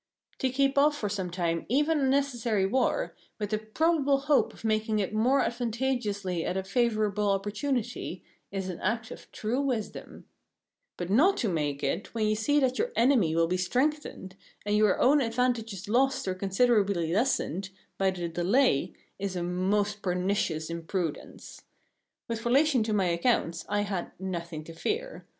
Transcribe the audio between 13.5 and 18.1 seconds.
strengthened, and your own advantages lost or considerably lessened, by